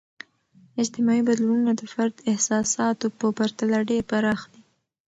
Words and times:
اجتماعي 0.81 1.21
بدلونونه 1.27 1.71
د 1.75 1.81
فرد 1.93 2.15
احساساتو 2.31 3.05
په 3.19 3.27
پرتله 3.37 3.77
ډیر 3.89 4.01
پراخ 4.11 4.39
دي. 4.53 4.61